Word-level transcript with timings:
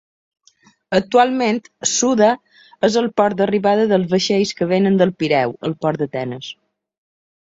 Actualment, 0.99 1.59
Suda 1.89 2.29
és 2.87 2.97
el 3.03 3.09
port 3.21 3.37
d'arribada 3.41 3.85
dels 3.91 4.09
vaixells 4.15 4.53
que 4.61 4.69
vénen 4.73 4.97
del 5.03 5.11
Pireu, 5.21 5.53
el 5.69 5.75
port 5.85 6.03
d'Atenes. 6.05 6.49